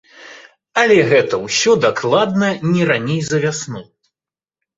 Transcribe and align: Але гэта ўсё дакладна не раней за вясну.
Але 0.83 0.95
гэта 1.11 1.39
ўсё 1.47 1.75
дакладна 1.83 2.49
не 2.73 2.89
раней 2.93 3.21
за 3.29 3.37
вясну. 3.45 3.81